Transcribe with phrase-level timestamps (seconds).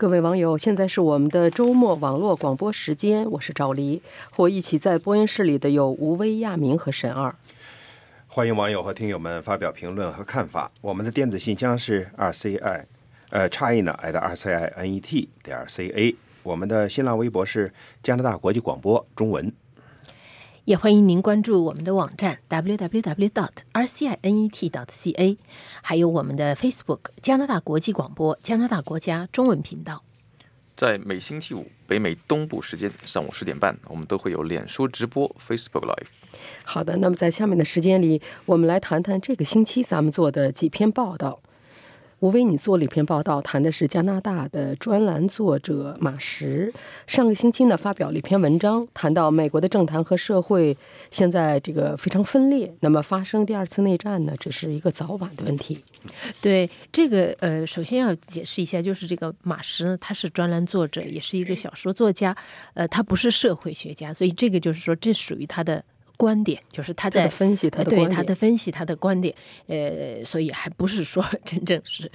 [0.00, 4.00] 各位网友，现在是我们的周末网络广播时间，我是赵黎，
[4.30, 7.34] 和一起在播音室里的有吴威、亚明和沈二。
[8.26, 10.72] 欢迎网友和听友们发表评论和看法。
[10.80, 12.58] 我们的电子信箱是 rci，
[13.28, 16.16] 呃，china at rci n e t 点 c a。
[16.42, 17.70] 我们的新浪微博是
[18.02, 19.52] 加拿大国际广播中文。
[20.64, 25.36] 也欢迎您关注我们的网站 www.dot.rcinet.dot.ca，
[25.82, 30.02] 还有我们的 Facebook 加拿大国际广播加拿大国家中文频道。
[30.76, 36.06] 在每星期五北美东部时间上午十点半，我们都会有脸书直播 Facebook Live。
[36.64, 41.40] 好的，那么在下面的时间里，我们来谈谈这个星期咱们做的几篇报道。
[42.20, 46.70] 我为，你做了一篇报道，谈的是加拿大的专栏作者马什。
[47.06, 50.76] 上个星期呢，发表了一篇文章，谈到美国的政坛和社会
[51.10, 52.70] 现在这个非常分裂。
[52.80, 55.82] 那么发生第二次内战呢，只是一个早晚的问题。
[56.42, 62.36] 对这个，呃，首先要解释一下，就是这个马什呢，他是专栏作者，也是一个小说作家，
[62.74, 65.82] 呃，他不是社会学家，所以这个就是说，这属于他的。
[66.20, 69.34] 观点就是他在分析他的对他的分析他的观点，
[69.68, 72.12] 呃，所以还不是说 真正是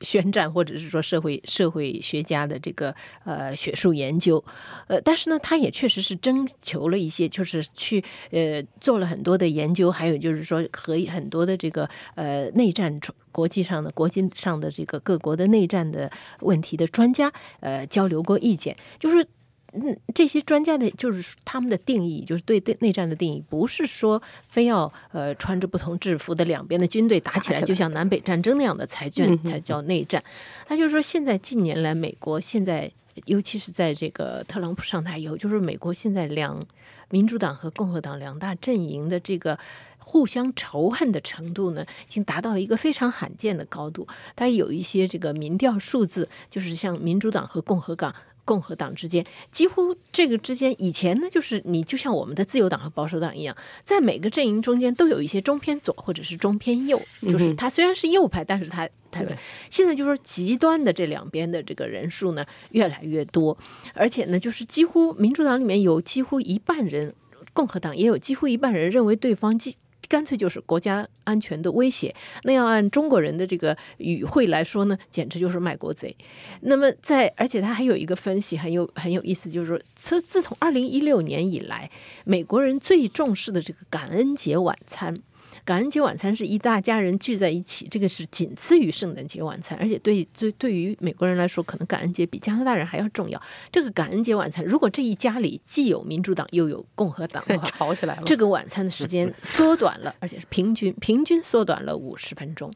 [0.00, 4.44] 宣战或者是说社会社会学家的这个呃学术研究，
[4.86, 13.00] 呃，但是呢，他也确实是征求了一些，就是去呃做了很多的研究，还有就是说和很多的这个呃内战
[13.32, 16.08] 国际上的国际上的这个各国的内战的
[16.42, 19.26] 问题的专家呃交流过意见，就是。
[19.74, 30.22] 嗯，这些专家的，就是他们的定义，就是对对内战的定义，不是说非要呃穿着不同制服的两边的军队打起来，就像南北战争那样的才叫才叫内战。
[30.66, 32.92] 他就是说，现在近年来，美国现在，
[33.24, 36.62] 尤其是在这个特朗普上台以后，就是美国现在两
[37.08, 39.58] 民主党和共和党两大阵营的这个
[39.96, 44.06] 互相仇恨的程度呢，已经达到一个非常罕见的高度。
[44.36, 48.14] 它有一些这个民调数字，就是像民主党和共和党。
[48.44, 59.22] 共和党之间几乎这个之间，以前呢就是你就像我们的自由党和保守党一样，在每个阵营中间都有一些中偏左或者是中偏右，就是他虽然是右派，但是他他
[59.70, 63.56] 现在就说极端的这两边的这个人数呢越来越多，
[63.94, 67.14] 而且呢就是几乎民主党里面有几乎一半人，
[67.52, 69.76] 共和党也有几乎一半人认为对方既。
[70.12, 76.14] 干脆就是国家安全的威胁，那要按中国人的这个语汇来说呢，简直就是卖国贼。
[76.60, 81.90] 那么在，而且他还有一个分析很有很有意思，就是说，自自从二零一六年以来，
[82.26, 85.18] 美国人最重视的这个感恩节晚餐。
[85.64, 93.40] 感恩节晚餐是一大家人聚在一起，这个是仅次于圣诞节晚餐，而且对对对于美国人来说，可能感恩节比加拿大人还要重要。
[93.70, 98.22] 这个感恩节晚餐，如果这一家里既有民主党又有共和党的话， 吵起来了。
[98.26, 102.72] 这个晚餐的时间缩短了，而且是平均平均缩短了五十分钟。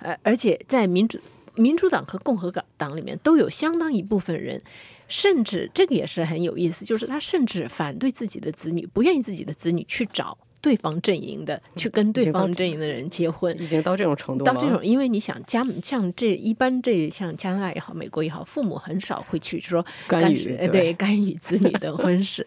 [0.00, 1.18] 呃，而且在民主
[1.54, 4.60] 民主党和共和党里面都有相当一部分人，
[5.08, 10.36] 甚至这个也是很有意思，就是他甚至反对自己的子女，不愿意自己的子女去找。
[10.60, 14.44] 对方阵营的去跟对方阵营的人结婚，已经到这种程度。
[14.44, 22.46] 到这种，因为你想加像这一般这像加拿大也好，美国也好，父母很少会去说干预，对干预子女的婚事。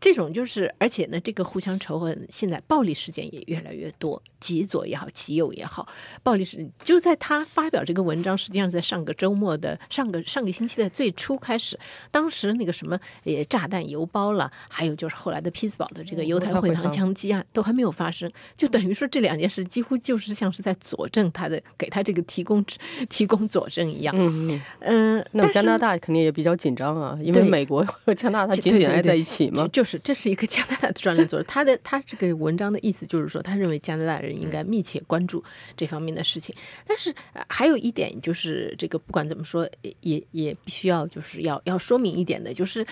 [0.00, 5.88] 这种就是，而且呢，这个互相仇恨，现在暴力事件也越来越多，极左也好，极右也好，
[6.22, 11.76] 暴力事就在他发表这个文章，实际上在上个周末的上个上个星期的最初开始，
[12.12, 22.64] 当时那个什么也炸弹邮包了，还有就是后来的匹兹堡的这个犹太会堂枪击案都还没有发生，就等于说这两件事几乎就是像是在佐证他的给他这个提供
[23.08, 24.14] 提供佐证一样。
[24.16, 29.82] 嗯嗯，那加拿大肯定也比较紧张啊，因为美国和加拿大紧紧挨在一起嘛，就。
[29.87, 35.44] 是，这是一个 加拿大的专栏作者，他的他这个文章的意思就是说，他认为加拿大人应该密切关注
[35.76, 36.52] 这方面的事情。
[36.84, 37.14] 但是
[37.48, 39.70] 还有一点就是，这个不管怎么说，
[40.00, 42.84] 也也必须要就是要要说明一点的，就是，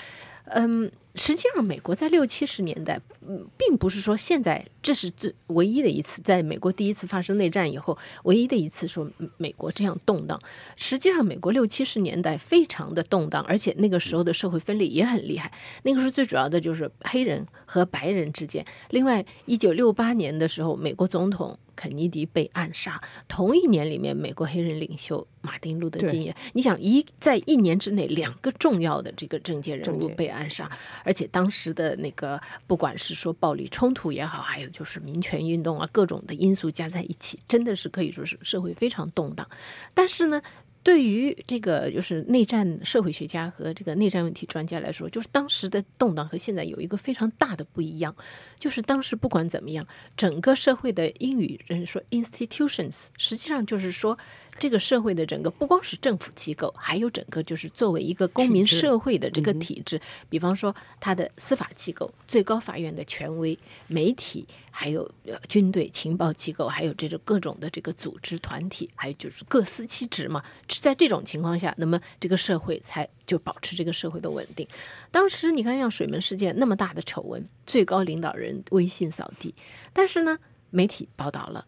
[0.45, 0.89] 嗯。
[1.17, 10.41] 实际上，美国在六七十年代，嗯，并不是说现在这是最唯一的一次，在美国第一次发生内战以后，唯一的一次说美国这样动荡。
[10.77, 15.51] 实际上，美国六七十年代非常的动荡，而且那个时候的社会分裂也很厉害。
[15.83, 18.65] 那个时候最主要的就是黑人和白人之间。
[18.91, 23.01] 另外，一九六八年的时候，美国总统肯尼迪被暗杀。
[23.27, 30.71] 同一年里面，美国黑人领袖马丁路德金也，你想一在一年之内，两个重要的这个政界人物被暗杀。
[31.07, 39.49] 而且当时的那个，不管是说暴力冲突也好，还有就是民权运动啊，各种的因素加在一起，真的是可以说是社会非常动荡。
[39.95, 40.43] 但是呢，
[40.83, 48.15] 对于这个就是内战社会学家和这个内战问题专家来说，就是当时的动荡和现在有一个非常大的不一样，
[48.59, 49.87] 就是当时不管怎么样，
[50.17, 54.19] 整个社会的英语人说 institutions，实际上就是说
[54.59, 70.43] 这个社会的整个不光是政府机构，还有整个就是作为一个公民社会的这个体制，比方说它的司法机构、最高法院的权威、媒体，还有呃军队、情报机构，还有这种各种的这个组织团体，还有就是各司其职嘛。
[70.69, 74.67] 是在这种情况下，那么这个社会才就保持这个社会的稳定。
[75.11, 79.55] 当时你看，像水门事件那么大的丑闻，最高领导人威信扫地，
[79.93, 80.39] 但是呢，
[80.71, 81.67] 媒体报道了，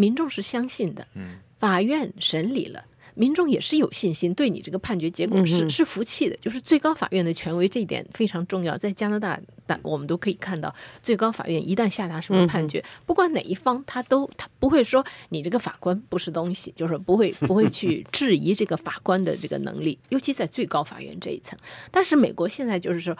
[0.00, 2.84] 民众是相信的，嗯，法院审理了。
[3.16, 8.78] 民众也是有信心，对你这个判决结果是、嗯是服气的，就是最高法院的权威这一点非常重要。
[8.78, 21.58] 在加拿大，大我们都可以看到，最高法院一旦下达什么判决，不管哪一方，他都他不会说你这个法官不是东西，就是不会不会去质疑这个法官的这个能力， 尤其在最高法院这一层。
[21.90, 23.14] 但是美国现在就是说，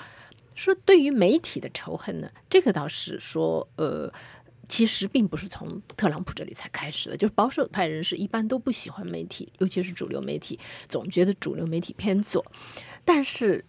[0.54, 4.10] 说对于媒体的仇恨呢，这个倒是说呃。
[4.70, 10.56] 其实并不是从特朗普这里才开始的，就是保守派人士一般都不喜欢媒体，尤其是主流媒体，
[10.88, 12.46] 总觉得主流媒体偏左。
[13.04, 13.64] 但是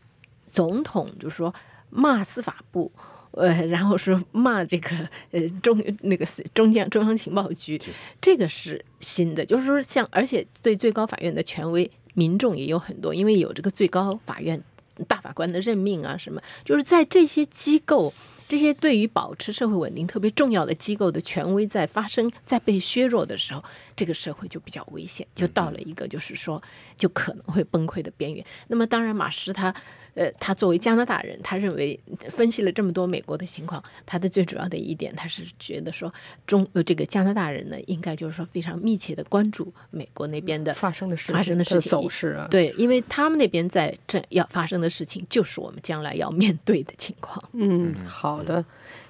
[0.45, 1.51] 总统就是说
[1.89, 2.92] 骂司法部，
[3.31, 4.95] 呃，然后说骂这个
[5.31, 7.81] 呃中那个中央中央情报局，
[8.21, 14.62] 这个是新的，就是说像而且对最高法院的权威，民众也有很多，因为有这个最高法院
[15.07, 18.13] 大法官的任命啊什么，就是在这些机构。
[18.51, 23.63] 这些对于保持社会稳定特别重要的机构的权威在发生、在被削弱的时候，
[23.95, 26.62] 这个社会就比较危险，就到了一个就是说
[26.98, 28.45] 就可能会崩溃的边缘。
[28.68, 29.74] 那么当然，马斯他。
[30.13, 32.00] 呃，他作为加拿大人，他认为
[32.30, 36.13] 分析了这么多美国的情况，他的最主要的一点，他是觉得说
[36.46, 47.42] 中呃这个加拿大人呢，应该就是说非常密切的关注美国那边的发生的事情发生的事情走势啊，对，因为他们那边在这要发生的事情，就是我们将来要面对的情况。
[47.54, 48.63] 嗯，好的，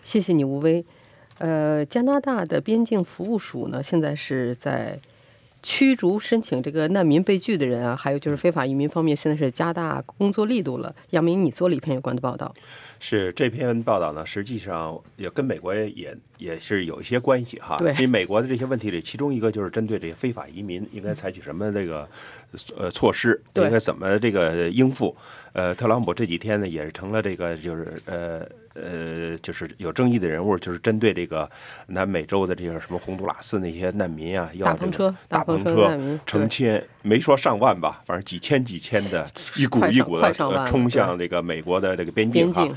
[0.03, 0.85] 谢谢你，吴威。
[1.39, 4.99] 呃，加拿大的边境服务署呢，现在是在
[5.63, 10.93] 驱逐申请这个难民被拒的人啊，还有就是非法移民方面，现在是加大工作力度了。
[11.11, 12.53] 杨明，你做了一篇有关的报道。
[12.99, 17.77] 是这篇报道呢，实际上也跟美国也也是有一些关系哈。
[17.77, 22.07] 对因为美国的这些问题里，其中一个就是针对这些非法移民应该采取什么这个
[22.77, 25.15] 呃措施，应该怎么这个应付。
[25.53, 31.49] 呃，特朗普这几天呢，也是成了这个就是呃呃，就是有争议的人物，就是针对这个
[31.87, 39.25] 南美洲的这些什么洪都拉斯那些难民啊，要这个大篷车成千，没说上万吧，反正几千几千的，
[39.57, 40.33] 一股一股的
[40.65, 42.67] 冲向这个美国的这个边境哈。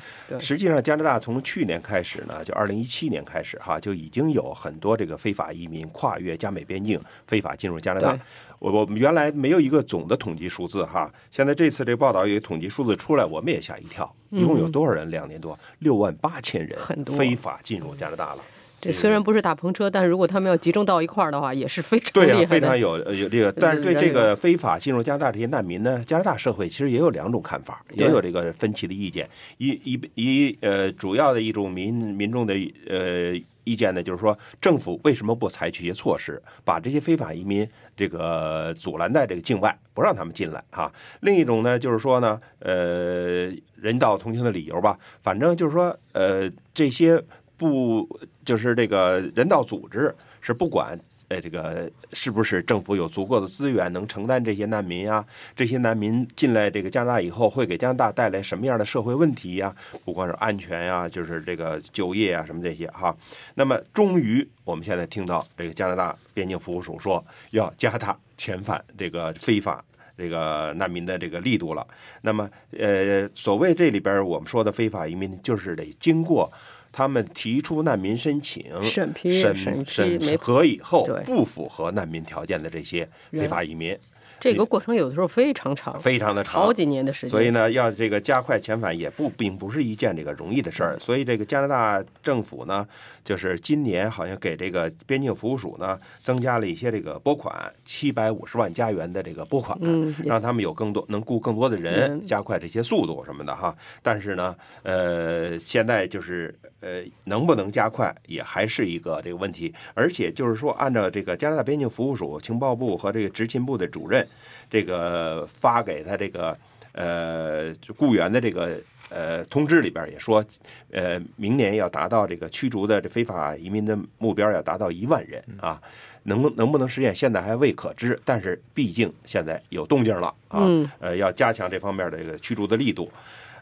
[0.41, 8.20] 实际上，加拿大从去年开始呢，就二零一七年开始哈，就已经有很多这个非法移民跨越加美边境，非法进入加拿大对。
[8.64, 15.11] 我我们原来没有一个总的统计数字哈，现在这次这报道有统计数字出来，我们也吓一跳，一共有多少人？
[15.11, 18.38] 两年多，六万八千人，嗯很多非法进入加拿大了。
[18.81, 22.46] 这虽然不是大篷车，但是如果他们要集中到一块儿的话，也是非常对呀、厉害的。
[22.46, 29.28] 非常有呃有这个，但是对这个非法进入加拿大这些难民呢，加拿大社会其实也有两种看法，也有这个分歧的意见。
[29.58, 32.55] 一一一呃，主要的一种民民众的
[32.88, 47.23] 呃意见呢，就是说政府为什么不采取一些措施，把这些非法移民这个阻拦在这个境外，不让他们进来啊、另一种呢，就是说呢，呃，人道同情的理由吧，反正就是说，呃，这些
[47.56, 48.09] 不
[48.44, 50.99] 就是这个人道组织是不管。
[51.28, 55.25] 呃，这个是不是政府有足够的资源能承担这些难民啊？
[55.57, 63.16] 这些难民进来这个加拿大以后，会给加拿大带来什么样的社会问题呀、不光是安全呀、就是这个就业啊什么这些哈。
[63.54, 69.85] 那么，终于我们现在听到这个加拿大边境服务署说要加大遣返这个非法
[70.16, 71.87] 这个难民的这个力度了。
[72.23, 76.52] 那么，呃，所谓这里边我们说的非法移民，就是得经过
[76.92, 83.99] 他们提出难民申请、审批审审核以后不符合难民条件的这些非法移民，
[84.41, 87.31] 这个过程有的时候非常长，非常的长，好几年的时间。
[87.31, 90.99] 所以呢，要这个加快遣返也不并不是一件这个容易的事儿。
[90.99, 92.87] 所以这个加拿大政府呢，
[93.25, 103.75] 就是今年好像给这个边境服务署呢增加了一些这个拨款，七百五十万加元的这个拨款，嗯让他们有更多能雇更多的人，嗯加快这些速度什么的哈。
[104.03, 109.73] 但是呢，呃，现在就是呃，能不能加快也还是一个这个问题。
[109.95, 114.24] 而且就是说，按照这个加拿大边境服务署情报部和这个执勤部的主任，
[114.71, 116.57] 这个发给他这个
[116.93, 118.78] 呃，就雇员的这个
[119.11, 120.45] 呃通知里边也说，
[120.90, 125.81] 呃，明年要达到这个驱逐的这非法移民的目标要达到一万人啊，
[126.25, 128.19] 能不能不能实现，现在还未可知。
[128.25, 133.11] 但是毕竟现在有动静了啊，嗯呃，要加强这方面的这个驱逐的力度，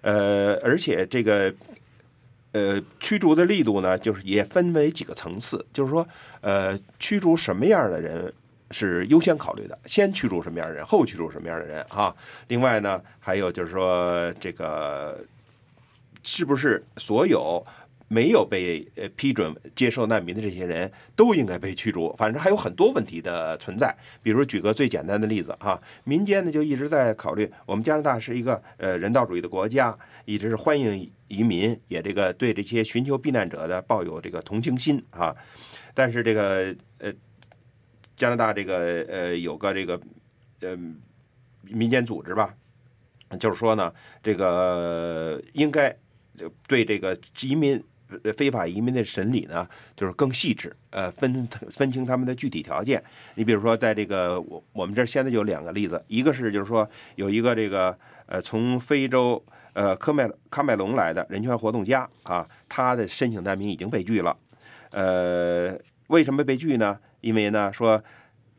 [0.00, 1.52] 呃，而且这个。
[2.54, 6.06] 呃，驱逐的力度呢，就是也分为几个层次，就是说，
[6.42, 8.30] 呃，驱逐什么样的人
[8.72, 12.14] 是优先考虑的，先驱逐什么样的人，后驱逐什么样的人啊。
[12.48, 15.22] 另外呢，还有就是说，这个
[16.22, 17.64] 是不是所有
[18.08, 22.14] 没有被呃批准接受难民的这些人都应该被驱逐？
[22.16, 23.94] 反正还有很多问题的存在。
[24.22, 35.34] 比如举个最简单的例子哈，民间呢就一直在考虑，我们加拿大是一个呃人道主义的国家，一直是欢迎移民，也这个对这些寻求避难者的抱有这个同情心啊。
[35.94, 37.10] 但是这个呃，
[38.22, 40.00] 加拿大这个呃有个这个
[40.60, 40.78] 呃
[41.62, 42.54] 民间组织吧，
[43.40, 45.92] 就是说呢，这个应该
[46.68, 47.82] 对这个移民。
[48.36, 53.02] 非法移民的审理呢，就是更细致，呃，分分清他们的具体条件。
[53.36, 64.36] 你比如说，在这个我我们这现在就有两个例子，一个是就是说有一个这个呃从非洲呃科麦喀麦隆来的人权活动家啊，他的申请难民已经被拒了。
[64.90, 65.74] 呃，
[66.08, 66.98] 为什么被拒呢？
[67.22, 68.00] 因为呢说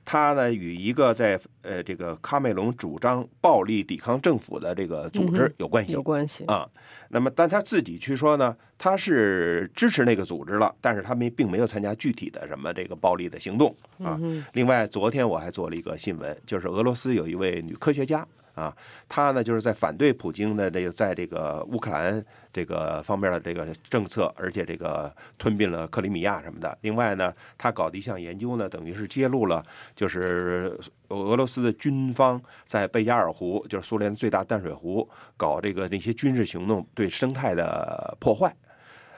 [0.03, 5.93] 他呢与一个在呃这个喀麦隆主张暴力抵抗政府的这个组织有关系。
[5.93, 6.67] 有关系啊。
[7.09, 14.19] 那么，但他自己去说呢，他是支持那个组织了，但是他们并没有参加具体的什么这个暴力的行动啊。
[14.53, 18.75] 另外，昨天我还做了一个新闻，就是俄罗斯有一位女科学家啊，
[19.09, 26.77] 他呢就是在反对普京的这个在这个乌克兰这个方面的这个政策，而且这个吞并了克里米亚什么的。
[26.81, 30.79] 另外呢，他搞的一项研究呢，等于是揭露了就是
[31.09, 38.55] 俄罗斯的军方在贝加尔湖，就是苏联最大淡水湖，搞这个那些军事行动对生态的破坏。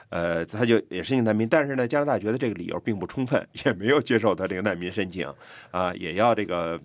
[0.08, 5.28] 呃，他就也申请难民，但是呢，加拿大觉得这个理由并不充分， 也没有接受他这个难民申请
[5.72, 6.80] 啊，也要这个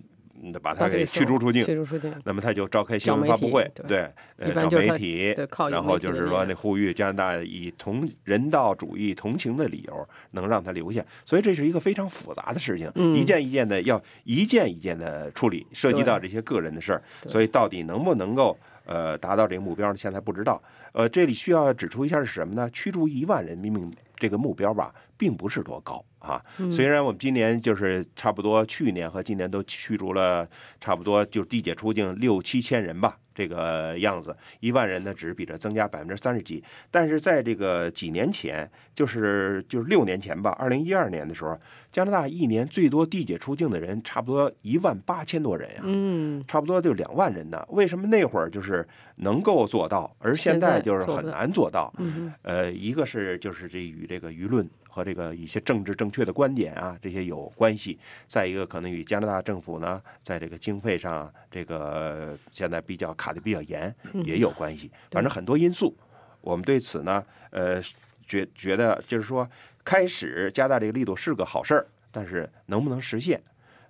[0.62, 1.65] 把他给驱逐出境。
[1.65, 2.13] 驱逐出境。
[2.24, 5.36] 那么他就召开新闻发布会，对对，呃找媒体，
[5.69, 18.57] 然后就是说那呼吁加拿大以同人道主义同情的理由能让他留下，所以这是一个非常复杂的事情，嗯一件一件的要一件一件的处理，涉及到这些个人的事儿，所以到底能不能够
[18.91, 19.95] 呃达到这个目标呢？
[19.95, 20.62] 现在不知道。
[20.91, 22.69] 呃，这里需要指出一下是什么呢？
[22.71, 26.43] 驱逐一万人民这个目标吧，并不是多高啊。
[26.69, 30.45] 虽然我们今年就是差不多，去年和今年都驱逐了
[30.81, 36.63] 差不多就是递解出境六七千人吧，这个样子，一万人呢只是比这增加百分之三十几。
[36.91, 41.60] 但是在这个几年前，就是就是六年前吧，二零一二年的时候，
[41.91, 47.65] 加拿大一年最多递解出境的人差不多一万八千多人呀、嗯，差不多就两万人呢。
[47.69, 51.91] 为什么那会儿就是能够做到，而现在就是很难做到？
[51.98, 63.95] 嗯呃，一个是就是这与这个舆论和这个一些政治正确的观点啊这些有关系，再一个可能与加拿大政府呢在这个经费上这个现在比较卡的比较严
[64.25, 65.95] 也有关系，反正很多因素。
[66.41, 67.81] 我们对此呢，呃，
[68.27, 69.48] 觉觉得就是说，
[69.86, 73.41] 开始加大这个力度是个好事儿，但是能不能实现，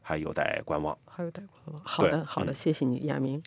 [0.02, 0.96] 还有待观望。
[1.06, 1.82] 还有待观望。
[1.84, 3.42] 好的，好的，嗯谢谢你，亚明。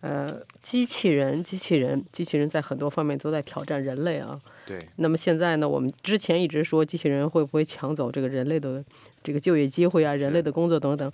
[0.00, 4.40] 呃，机器人，机器人，机器人在很多方面都在挑战人类啊。
[4.64, 8.82] 对，那么现在呢，我们之前一直说机器人会不会抢走这个人类的
[9.22, 11.12] 这个就业机会啊，人类的工作等等。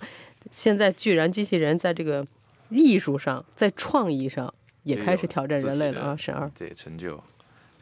[0.49, 2.25] 现在居然机器人在这个
[2.69, 4.53] 艺术上，在创意上
[4.83, 6.49] 也开始挑战人类了啊，沈二。
[6.57, 7.21] 对成就，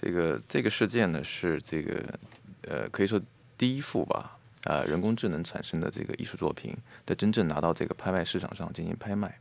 [0.01, 2.01] 这个这个事件呢是这个
[2.63, 3.21] 呃可以说
[3.59, 9.37] 第一幅吧，啊、人工智能产生的这个艺术作品的真正拿到这个拍卖市场上进行拍卖。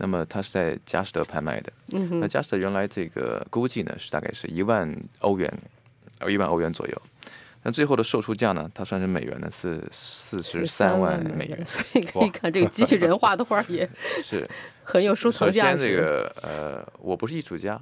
[0.00, 1.70] 那么它是在佳士得拍卖的，
[2.20, 5.52] 那佳士得原来这个估计呢是大概是一万欧元，
[6.20, 7.02] 呃一万欧元左右。
[7.62, 13.86] 那最后的售出价呢，它算是美元呢是四十三万美元，所以可以看这个机器人画的画也
[14.24, 14.48] 是
[14.82, 17.78] 很有收藏价值首先，这个呃，我不是艺术家，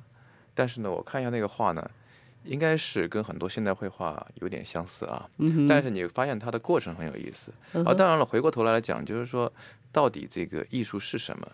[0.53, 1.89] 但是呢，我看一下那个画呢，
[2.43, 5.25] 应该是跟很多现代绘画有点相似啊。
[5.69, 7.95] 但是你发现它的过程很有意思啊。
[7.95, 9.53] 嗯当然了，回过头来来讲，就是说，
[9.93, 11.47] 到底这个艺术是什么？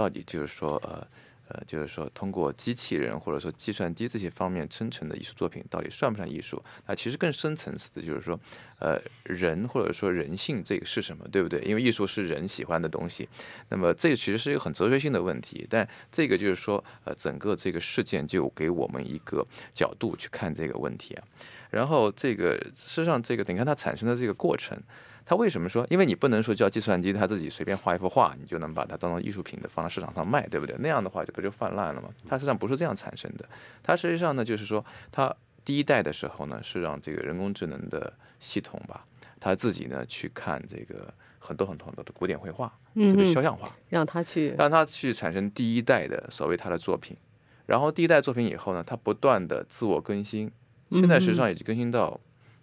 [0.00, 1.06] 到底就是说，呃
[1.48, 6.62] 呃，就是说，通过机器人或者说计算机这些方面生成的艺术作品，到底算不算艺术？
[6.86, 8.40] 那其实更深层次的就是说，
[8.78, 11.60] 呃，人或者说人性这个是什么，对不对？
[11.60, 13.28] 因为艺术是人喜欢的东西，
[13.68, 15.66] 那么这其实是一个很哲学性的问题。
[15.68, 21.24] 但这个就是说，呃，整个这个事件就给我们一个角度去看这个问题啊。
[21.70, 24.76] 然后这个事实上，这个你看它产生的这个过程，
[25.24, 25.86] 它为什么说？
[25.88, 30.76] 因为你不能说叫计算机它自己随便画一幅画，你就能把它当成艺术品的放到市场上卖，对不对？
[30.80, 32.08] 那样的话就不就泛滥了吗？
[32.28, 33.48] 它实际上不是这样产生的。
[33.82, 35.34] 它实际上呢，就是说它
[35.64, 39.04] 第一代的时候呢，是让这个人工智能的系统吧，
[39.38, 47.16] 它自己呢去看这个很多很多很多的古典绘画，这个肖像画，让它去让它去产生第一代的所谓它的作品。
[47.66, 50.50] 然后第一代作品以后呢，它不断的自我更新，
[50.90, 52.18] 现在实际上已经更新到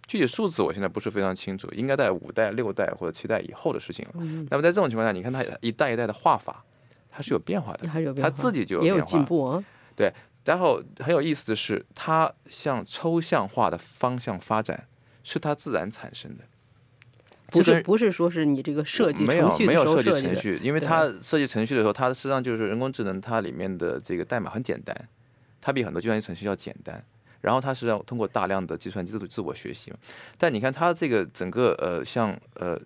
[0.08, 4.14] 具体数字，我现在不是非常清楚，应该在五代、六代或者七代以后的事情了。
[4.50, 6.64] 那么在这种情况下，你看它一代一代的画法，
[7.10, 7.88] 它是有变化的，
[8.22, 9.64] 它自己就有变化进步啊。
[9.96, 10.14] 对，
[10.46, 14.88] 然后很有意思的是，它向抽象化的方向发展
[15.24, 16.44] 是它自然产生的，
[17.48, 24.96] 不是不是说是你这个设计没有程序的时候没有设计设计，程序，因为它设计程序的时候，它实际上就是人工智能，它里面的这个代码很简单，
[25.60, 27.02] 它比很多计算机程序要简单。
[27.48, 29.98] 然后它是要通过大量的计算机自自我学习嘛，
[30.38, 32.78] 但你看它这个整个呃像呃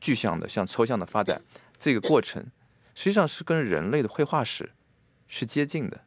[0.00, 1.38] 具象的向抽象的发展
[1.78, 2.42] 这个过程，
[2.94, 4.70] 实际上是跟人类的绘画史
[5.28, 6.00] 是接近的。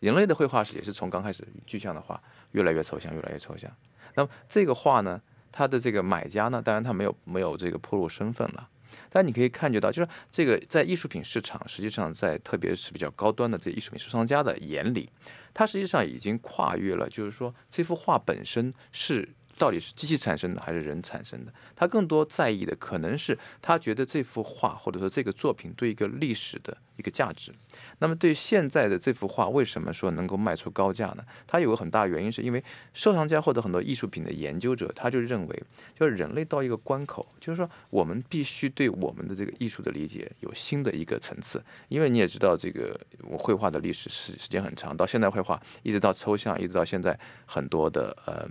[0.00, 3.70] 人类的绘画史也是从刚开始具象的画越来越抽象，越来越抽象。
[4.14, 5.20] 那么这个画呢，
[5.52, 8.68] 它的这个买家呢，当然他没有没有这个铺路身份了。
[9.10, 15.10] 但你可以看觉到，就是这个在艺术品市场，实际上在特别是比较高端的这艺术品收藏家的眼里，
[15.52, 21.52] 它实际上已经跨越了，就是说这幅画本身是到底是机器产生的还是人产生的？
[21.74, 27.52] 他更多在意的可能是他觉得这幅画或者说这个作品对一个历史的一个价值。
[28.00, 31.24] 那么对现在的这幅画，为什么说能够卖出高价呢？
[31.46, 32.62] 它有个很大原因，是因为
[32.94, 35.62] 收藏家或者很多艺术品的研究者，他就认为，
[35.98, 41.62] 就是人类到一个关口，就是说我们必须对我们的这个艺术的理解有新的一个层次。
[41.88, 48.48] 因为你也知道，这个我绘画的历史时时间很长，到现代绘画一直到抽象，一直到现在很多的呃。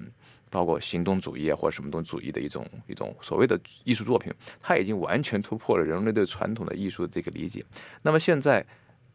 [0.50, 7.62] 包括行动主义啊，或者什么东主义的一种一种所谓的艺术作品，它已经完全突破了人类对传统的艺术的这个理解。
[8.04, 8.66] 那么现在，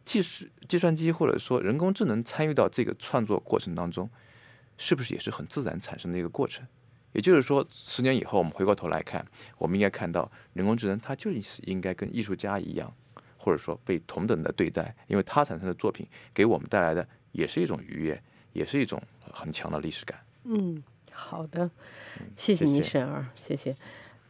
[0.05, 4.09] 技术计算机或者说人工智能参与到这个创作过程当中，
[4.77, 6.67] 是不是也是很自然产生的一个过程？
[7.13, 9.23] 也就是说，十年以后我们回过头来看，
[9.59, 12.91] 我们应该看到人工智能它就是应该跟艺术家一样，
[13.37, 18.23] 或者说被同等的对待，因为它产生的作品给我们带来的也是一种愉悦，
[18.55, 20.19] 也是一种很强的历史感。
[20.45, 21.71] 嗯，好的，
[22.39, 23.77] 谢谢你，沈儿，谢谢。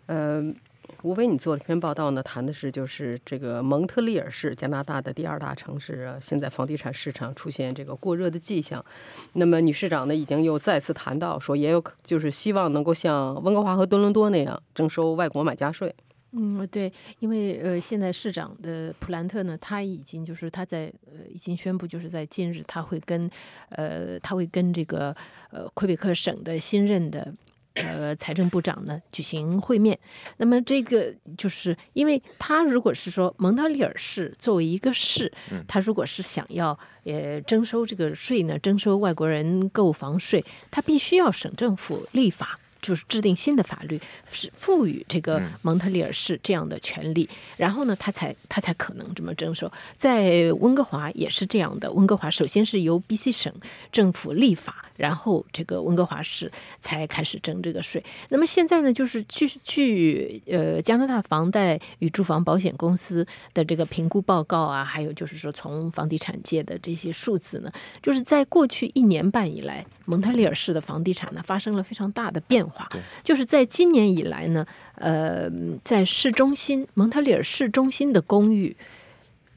[0.07, 0.55] 嗯、
[1.03, 8.85] 吴非，你做了一篇报道呢，谈的是就是这个蒙特利尔市，加拿大的第二大城市，呃现在房地产市场出现这个过热的迹象。
[9.33, 15.93] 那么女市长呢，已经又再次谈到说，也有就是希望能够像温哥华和多伦多那样征收外国买家税。
[16.35, 23.29] 嗯，对，因为呃，现在市长的普兰特呢，他已经就是他在呃已经宣布，就是在近日他会跟
[23.71, 25.15] 呃他会跟这个
[25.51, 27.35] 呃魁北克省的新任的。
[27.75, 29.99] 呃，财政部长呢举行会面，
[30.37, 35.33] 那么这个就是因为他如果是说蒙特利尔市作为一个市，
[35.67, 42.59] 他如果是想要呃征收这个税呢，征收外国人购房税，他必须要省政府立法。
[42.83, 44.01] 就是制定新的法律，
[44.33, 49.71] 是赋予这个蒙特利尔市这样的权利，然后呢，他才他才可能这么征收。
[49.97, 53.55] 在温哥华也是这样的，温哥华首先是由 BC 省
[53.93, 56.51] 政府立法，然后这个温哥华市
[56.81, 58.03] 才开始征这个税。
[58.29, 72.89] 那么现在呢，就是据据呃加拿大房贷与住房保险公司的这个评估报告啊，还有就是说从房地产界的这些数字呢，就是在过去一年半以来，蒙特利尔市的房地产呢发生了非常大的变化。
[73.23, 75.51] 就是在今年以来呢，呃，
[75.85, 78.77] 在市中心蒙特利尔市中心的公寓，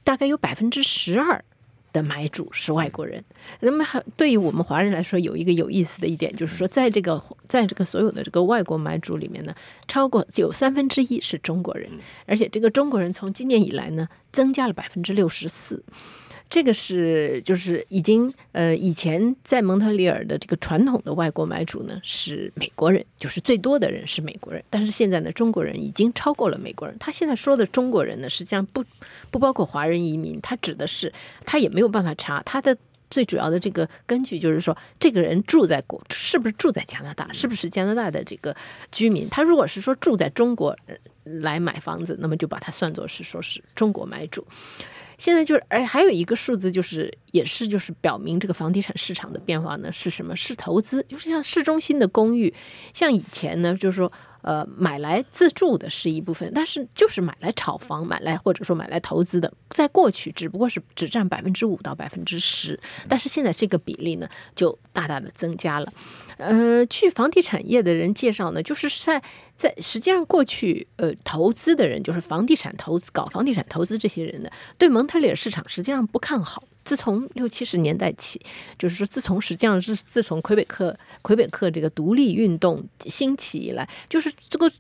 [0.04, 1.44] 大概有百分之十二
[1.96, 3.24] 的买主是外国人。
[3.62, 9.56] 那么还对于我们华人来说，有一个有意思的一点，就是说，在这个在这个所有的这个外国买主里面呢，
[9.88, 11.90] 超过有三分之一是中国人，
[12.26, 15.82] 而且这个中国人从今年以来呢，增加了百分之六十四。
[16.50, 24.64] 这个是就是已经呃，以前在蒙特利尔的这个传统的外国买主呢是美国人，就是最多的人是美国人。
[24.70, 26.96] 但是现在呢，中国人已经超过了美国人。
[27.00, 28.84] 他现在说的中国人呢，实际上不
[29.32, 31.12] 不包括华人移民，他指的是
[31.46, 32.78] 他也没有办法查他的。
[33.08, 38.54] 最主要的这个根据就是说，这个人住在国是不是住在加拿大，是不是加拿大的这个
[38.92, 39.30] 居民？
[39.30, 40.76] 他如果是说住在中国
[41.24, 44.46] 来买房子，那么就把他算作是说是中国买主。
[45.18, 50.36] 现在就是，而还有一个数字，就是也是就是表明这个房地产市场的变化呢是什么？
[50.36, 52.54] 是投资，就是像市中心的公寓，
[52.94, 65.92] 像以前呢，就是说，呃买来自住的是一部分，但是就是买来炒房、买来或者说买来投资的，在过去只不过是只占百分之五到百分之十，但是现在这个比例呢就大大的增加了。
[66.38, 69.22] 呃，据房地产业的人介绍呢，就是在
[69.56, 76.64] 在实际上过去呃投资的人，就是房地产投资搞房地产投资这些人呢，对蒙特利尔市场实际上不看好。
[76.84, 78.40] 自从六七十年代起，
[78.78, 84.72] 就是说，自从实际上是自从魁北克魁北克这个独立运动兴起以来，就是这个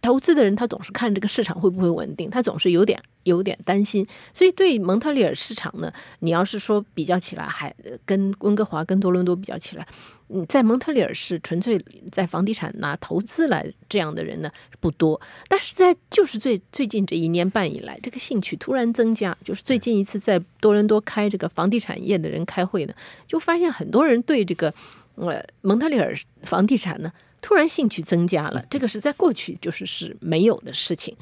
[0.00, 4.06] 投资的人他总是看这个市场会不会稳定，他总是有点有点担心。
[4.32, 7.74] 所以对蒙特利尔市场呢，你要是说比较起来，还
[8.06, 9.86] 跟温哥华、跟多伦多比较起来。
[10.34, 11.78] 嗯，在蒙特利尔是纯粹
[12.10, 19.36] 在房地产拿投资来这样的人呢不多，但是在就是最最近这一年半以来，这个兴趣突然增加。
[19.44, 22.94] 就是最近一次在多伦多开这个房地产业的人开会呢，
[23.26, 24.72] 就发现很多人对这个
[25.16, 28.64] 呃蒙特利尔房地产呢突然兴趣增加了。
[28.70, 31.14] 这个是在过去就是是没有的事情。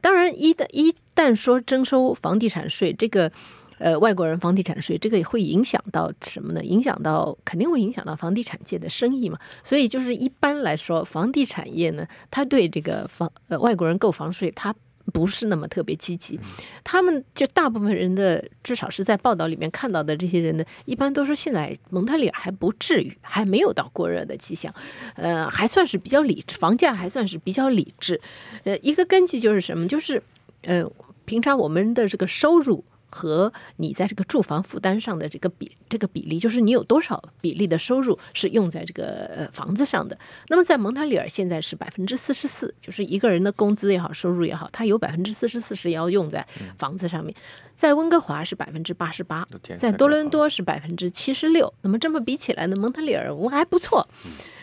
[0.00, 3.30] 当然，一旦一旦说征收房地产税，这个。
[3.78, 6.62] 呃，外国人房地产税这个也会影响到什么呢？
[6.64, 9.38] 影响到肯定会影响到房地产界的生意嘛。
[9.62, 14.74] 所以就是一般来说，房地产业呢，他对这个房呃外国人购房税，他
[15.12, 16.38] 不是那么特别积极。
[16.82, 24.74] 他们就大部分人的，至少是在报道里面看到的这些人呢，一般都说现在蒙特利尔还不至于，还没有到过热的迹象，
[25.14, 28.20] 呃，还算是比较理智，房价还算是比较理智。
[28.64, 29.86] 呃，一个根据就是什么？
[29.86, 30.22] 就是
[30.62, 30.84] 呃，
[31.24, 32.84] 平常我们的这个收入。
[33.10, 40.18] 和你在这个住房负担上的这个比这个比例，就是你有多少比例的收入是用在这个呃房子上的。
[40.48, 47.34] 那么在蒙特利尔现在是百分之四十四，就是一个人的工资也好，收入也好，他有百分之四十四是要用在房子上面。
[47.74, 49.46] 在温哥华是百分之八十八，
[49.78, 51.72] 在多伦多是百分之七十六。
[51.82, 54.06] 那么这么比起来呢，蒙特利尔我还不错，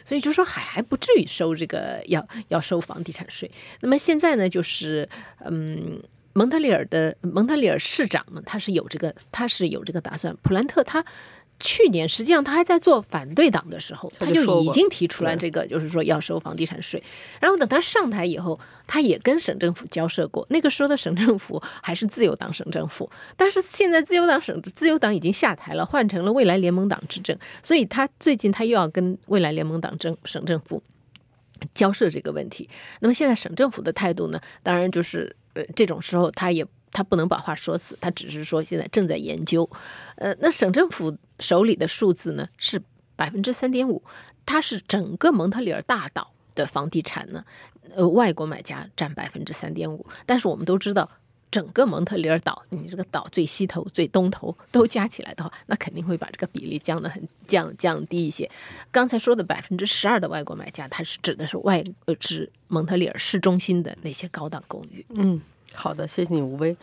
[0.04, 3.50] 所以就说还还不至于收这个要要收房地产税。
[3.80, 5.08] 那么现在呢，就是
[5.46, 6.02] 嗯。
[6.38, 10.36] 蒙特利尔的蒙特利尔市长呢，他是有这个，他是有这个打算。
[10.44, 11.04] 普兰特他
[11.62, 17.02] 去年实际上他还在做反对党的时候，他就已经提出来这个，就是说要收房地产税。
[17.40, 20.46] 然后等他上台以后，他也跟省政府交涉过。
[20.50, 27.38] 那个时候的省政府还是自由党省政府，但是现在自由党省自由党已经下台了，换成了未来联盟党执政。
[27.64, 30.84] 所以他最近他又要跟未来联盟党政省政府
[31.74, 32.70] 交涉这个问题。
[33.00, 35.34] 那么现在省政府的态度呢，当然就是。
[35.56, 39.70] 呃，这种时候他也他不能把话说死，他只是说现在正在研究。
[40.18, 42.82] 呃，那省政府手里的数字呢是
[43.16, 44.04] 百分之三点五，
[44.46, 47.44] 它是整个蒙特利尔大岛的房地产呢，
[47.96, 50.06] 呃，外国买家占百分之三点五。
[50.26, 51.10] 但是我们都知道，
[51.56, 58.52] 整个蒙特利尔岛，你这个岛最西头、最东头都加起来的话，那肯定会把这个比例降得很降降低一些。
[58.92, 62.52] 刚才说的百分之十二的外国买家，它是指的是外呃指。
[62.68, 65.06] 蒙特利尔市中心的那些高档公寓。
[65.10, 65.40] 嗯，
[65.72, 66.76] 好的，谢谢你，吴威。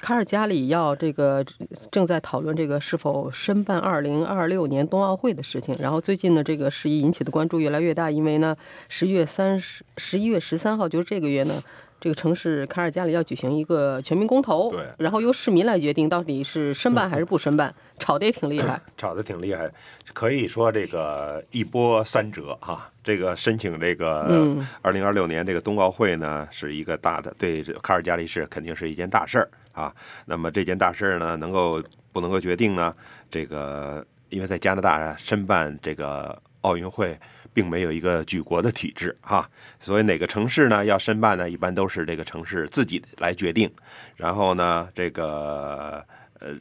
[0.00, 1.44] 卡尔加里要这个
[1.90, 5.74] 正在讨论这个是否申办二零二六年冬奥会的事情。
[5.78, 8.56] 然后最近呢，这个事宜引起的关注越来越大，因为呢，
[8.88, 11.62] 十月三十十一月十三号就是这个月呢。
[12.02, 19.70] 这个城市卡尔加里要举行一个全民公投，对，然后由市民来决定到底是申办还是不申办，吵得也挺厉害， 吵得挺厉害，
[20.12, 22.90] 可以说这个一波三折哈。
[23.04, 29.94] 这个申请这个二零二六年这个冬奥会呢，是一个大的，对卡尔加里市肯定是一件大事儿啊。
[30.26, 32.92] 那么这件大事儿呢，能够不能够决定呢？
[33.30, 37.16] 这个因为在加拿大申办这个奥运会。
[37.54, 39.48] 并没有一个举国的体制哈，
[39.80, 43.70] 所以哪个城市呢要申办呢，一般都是这个城市自己来决定。
[44.16, 46.04] 然后呢，这个
[46.40, 46.54] 呃，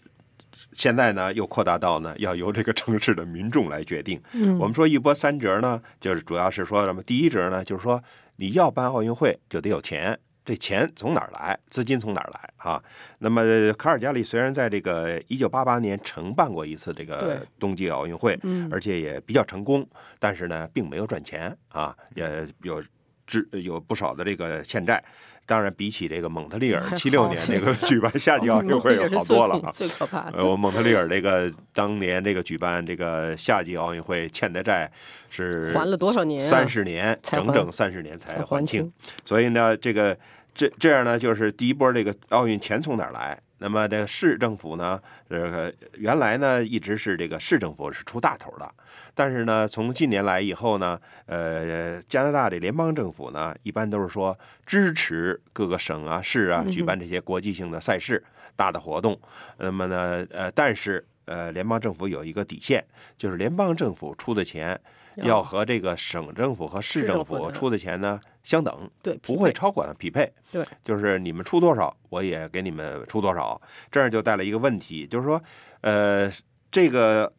[0.74, 4.22] 现在呢又扩大到呢要由这个城市的民众来决定。
[4.34, 7.02] 嗯，我们说一波三折呢，就是主要是说什么？
[7.04, 8.04] 第一折呢，就是说
[8.36, 10.20] 你要办奥运会就得有钱。
[10.44, 11.58] 这钱从哪儿来？
[11.68, 12.84] 资金从哪儿来啊？
[13.20, 18.38] 那么卡尔加里虽然在这个一九八八年承办过一次这个冬季奥运会，
[18.72, 19.88] 而且也比较成功，
[20.20, 22.84] 但是呢，并没有赚钱啊，也有
[23.28, 25.04] 支有不少的这个欠债。
[25.46, 30.38] 当然，比起这个蒙特利尔 七六年那个举办夏季奥运会好多了 啊，最可怕的。
[30.38, 34.90] 呃，我蒙特利尔这个当年这个举办这个夏季奥运会欠的债
[35.30, 36.40] 是还了多少年？
[36.40, 38.92] 三十年，整整三十年才还清。
[39.26, 40.18] 所以呢，这个
[40.54, 43.40] 这这样呢，就是第一波这个奥运钱从哪儿来？
[43.60, 48.74] 那么这个市政府呢，这个原来呢一直是这个市政府是出大头的，
[49.14, 58.24] 但是呢从近年来以后呢，呃加拿大的联邦政府呢一般都是说支持各个省啊市啊举办这些国际性的赛事、
[58.56, 59.20] 大的活动，
[59.58, 61.06] 那么呢呃但是。
[61.26, 62.84] 呃，联邦政府有一个底线，
[63.16, 64.78] 就是联邦政府出的钱
[65.16, 70.32] 要和这个省政府和市政府出的钱呢相等，对，不会超过匹配。
[70.52, 73.62] 对，就是你们出多少，我也给你们出多少。
[73.92, 75.42] 这样就带来一个问题，就是说，
[75.82, 76.32] 呃，
[76.72, 77.32] 这个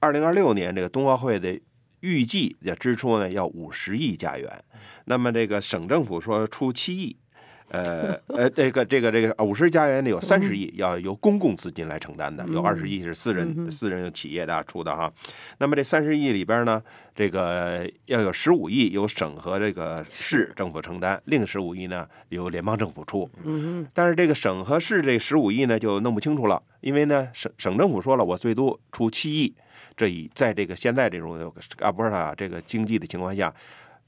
[0.00, 1.60] 二零二六年这个冬奥会的
[2.00, 4.64] 预计的支出呢要五十亿加元，
[5.06, 7.16] 那么这个省政府说出七亿。
[7.68, 15.12] 呃呃，这个这个这个五十家园里有三十亿要由公共资金来承担的，有二十亿是私人私人企业的出的哈。
[15.58, 16.80] 那么这三十亿里边呢，
[17.14, 23.28] 这个要有十五亿由省和这个市政府承担，另十五亿呢由联邦政府出。
[23.42, 29.54] 嗯但是这个省和市这十五亿呢就弄不清楚了，因为呢省省政府说了，我最多出七亿，
[29.96, 33.52] 这已在这个现在这种阿波尔这个经济的情况下，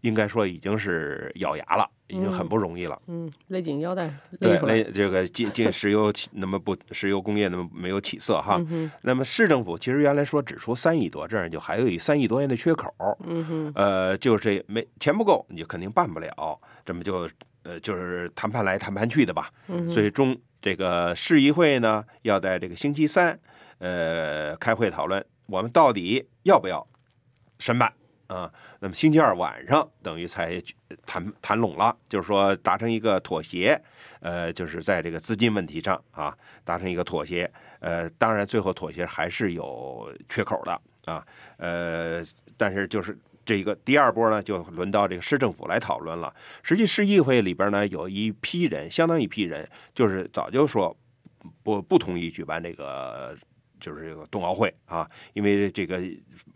[0.02, 3.00] 应该说已经是咬牙了，已经很不容易了。
[3.06, 8.62] 嗯，勒紧腰带对勒，这个进进石油起那么不石油工业那么没有起色哈。
[8.68, 12.94] 嗯，那么市政府其实原来说只出三亿多，这样就还有一三亿多元的缺口。
[13.24, 17.28] 嗯哼，呃，就是这没钱不够，你就肯定办不了，这么就
[17.62, 19.50] 呃就是谈判来谈判去的吧。
[19.68, 23.38] 嗯哼最终这个市议会呢要在这个星期三
[23.78, 26.86] 呃开会讨论，我们到底要不要
[27.58, 27.92] 申办
[28.26, 28.52] 啊？
[28.80, 30.62] 那么星期二晚上等于才
[31.04, 33.80] 谈谈拢了，就是说达成一个妥协，
[34.20, 37.50] 呃，就是在这个资金问题上啊达成一个妥协。
[37.80, 40.80] 呃，当然最后妥协还是有缺口的
[41.12, 42.24] 啊，呃，
[42.56, 43.16] 但是就是。
[43.46, 46.34] 这个第二波呢，就轮到这个市政府来讨论了。
[46.64, 50.96] 实际市议会里边呢，有一批人，相当一批人，就是早就说
[51.62, 53.38] 不不同意举办这个
[53.78, 56.02] 就是这个冬奥会啊，因为这个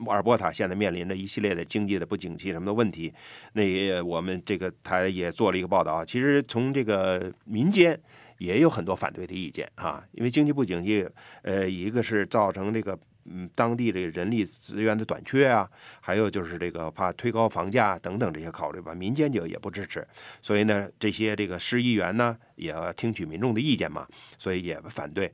[0.07, 3.13] 阿尔伯塔现在面临着一系列的经济的不景气什么的问题。
[3.53, 8.01] 那也我们这个他也做了一个报道，其实从这个民间。
[8.41, 11.07] 也有很多反对的意见啊，因为经济不景气，
[11.43, 20.09] 呃，一个是造成这个嗯当地这个人力资源的短缺啊，还有就是这个怕推高房价等等这些考虑吧，民间就也不支持，
[20.41, 25.31] 所以呢，这些这个市议员呢也要听取民众的意见嘛，所以也反对。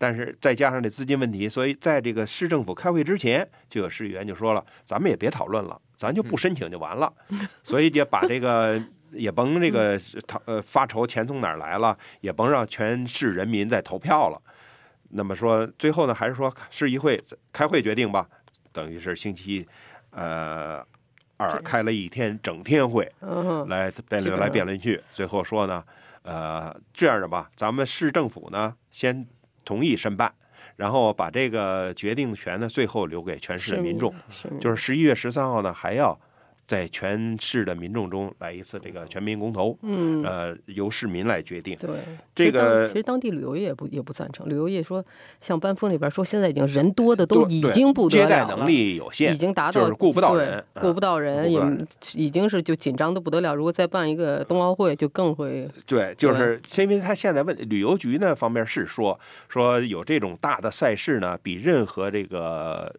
[0.00, 7.12] 但是再加上这资金问题，所以在这个市政府开会之前，就有市议员就说了，咱们也别讨论了，咱就不申请就完了，
[7.62, 8.82] 所以就把这个。
[9.12, 14.40] 也甭这个 讨呃发愁钱从哪儿来了，也甭让全市人民再投票了。
[15.08, 17.20] 那么说，最后呢，还是说市议会
[17.52, 18.28] 开会决定吧，
[18.70, 19.66] 等于是星期
[20.10, 20.80] 呃
[21.36, 25.82] 二开了一天整天会嗯，来辩论来辩论去，最后说呢，
[26.22, 29.26] 呃这样的吧，咱们市政府呢先
[29.64, 30.32] 同意申办，
[30.76, 34.14] 然后把这个决定权呢最后留给全市的民众。
[34.60, 36.18] 就是十一月十三号呢，还要
[36.70, 41.76] 在全市的民众中来一次这个全民公投，嗯，呃，由市民来决定。
[41.80, 41.98] 对，
[42.32, 45.04] 这个其实当地旅游业也不也不赞成，旅游业说
[45.40, 51.60] 像班夫那边说，现在已经人多的都已经不得接待了了能力有限，已经达到就是顾不到对人啊顾不到人，也
[52.14, 53.52] 已经是就紧张的不得了。
[53.52, 62.94] 如果再办一个冬奥会，就更会对，就是因为他现在问旅游局那方面是说说有这种大的赛事呢，比任何这个。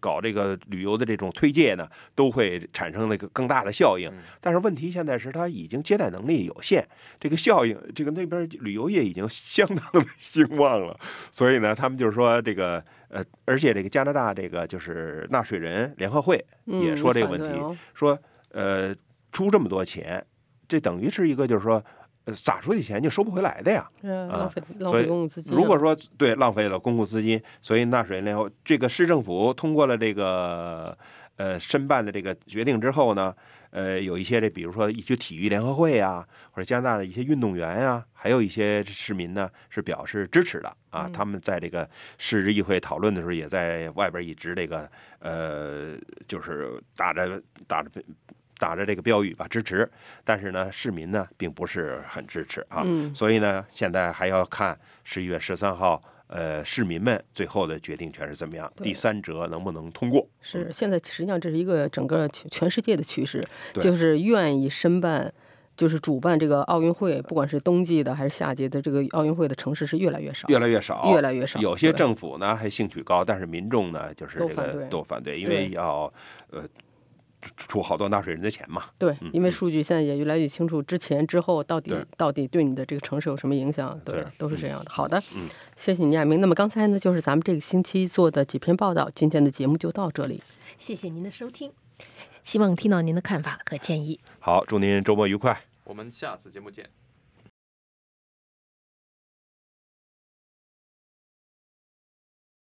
[0.00, 4.12] 搞这个旅游的这种推介呢，都会产生那个更大的效应。
[4.40, 6.84] 但是问题现在是它已经接待能力有限，
[7.20, 10.98] 这个效应，这个那边旅游业已经相当的兴旺了，
[11.32, 18.18] 所以呢，他们就是说这个呃，而且这个加拿大这个就是纳税人联合会嗯也说这个问题，说
[18.50, 18.94] 呃
[19.32, 20.24] 出这么多钱，
[20.66, 21.84] 这等于是一个就是说。
[22.28, 25.54] 呃撒出去钱就收不回来的呀，嗯，啊浪费浪费公共资金。
[25.54, 30.96] 如果说对浪费了公共资金，所以纳税人联合这个市政府通过了这个
[31.36, 33.34] 呃申办的这个决定之后呢，
[33.70, 41.08] 呃有一些这比如说一些体育联合会啊，或者加拿大的一些运动员呀、还有一些市民呢是表示支持的啊。
[41.10, 41.88] 他们在这个
[42.18, 44.86] 市议会讨论的时候，也在外边一直这个
[45.20, 47.90] 呃就是打着打着。
[48.58, 49.88] 打着这个标语吧支持，
[50.24, 53.14] 但是呢，市民呢并不是很支持啊，嗯。
[53.14, 60.26] 所以呢，现在还要看十一月十三号，呃，市民们最后的决定权是怎么样，第三者能不能通过？
[60.40, 63.42] 是现在实际上这是一个整个全全世界的趋势，
[63.74, 65.32] 就是愿意申办。
[65.78, 71.60] 就是主办这个奥运会，不管是冬季的还是夏季的，这个奥运会的城市是越来越少，越来越少，越来越少。
[71.60, 76.12] 有些政府呢还兴趣高，但是民众呢就是这个都反对都反对，因为要
[76.50, 76.64] 呃
[77.40, 78.84] 出出好多纳税人的钱嘛。
[78.98, 83.98] 对，因为嗯数据现在也越来越清楚，之前之后到底到底对你的这个城市有什么影响？
[84.04, 84.90] 对，都是这样的。
[84.90, 86.40] 好的，嗯，谢谢倪亚明。
[86.40, 90.42] 那么刚才呢，就是咱们这个星期做的几篇报道，今天的节目就到这里。
[90.76, 91.72] 谢谢您的收听，
[92.42, 94.20] 希望听到您的看法和建议。
[94.38, 95.64] 好，祝您周末愉快。
[95.84, 96.97] 我们下次节目见。